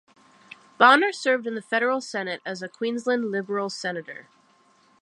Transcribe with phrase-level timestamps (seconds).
[0.79, 4.25] Bonner served in the federal Senate as a Queensland Liberal Senator.